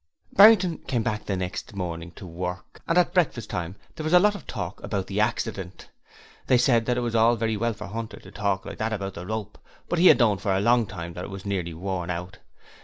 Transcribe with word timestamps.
Barrington 0.33 0.79
came 0.79 1.03
back 1.03 1.27
the 1.27 1.37
next 1.37 1.75
morning 1.75 2.09
to 2.13 2.25
work, 2.25 2.81
and 2.87 2.97
at 2.97 3.13
breakfast 3.13 3.51
time 3.51 3.75
there 3.95 4.03
was 4.03 4.13
a 4.13 4.19
lot 4.19 4.33
of 4.33 4.47
talk 4.47 4.81
about 4.83 5.05
the 5.05 5.19
accident. 5.19 5.89
They 6.47 6.57
said 6.57 6.87
that 6.87 6.97
it 6.97 7.01
was 7.01 7.13
all 7.13 7.35
very 7.35 7.55
well 7.55 7.73
for 7.75 7.85
Hunter 7.85 8.17
to 8.19 8.31
talk 8.31 8.65
like 8.65 8.79
that 8.79 8.93
about 8.93 9.13
the 9.13 9.27
rope, 9.27 9.59
but 9.89 9.99
he 9.99 10.07
had 10.07 10.17
known 10.17 10.39
for 10.39 10.55
a 10.55 10.59
long 10.59 10.87
time 10.87 11.13
that 11.13 11.25
it 11.25 11.29
was 11.29 11.45
nearly 11.45 11.75
worn 11.75 12.09
out. 12.09 12.39